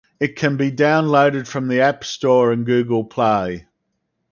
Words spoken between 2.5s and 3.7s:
and Google Play.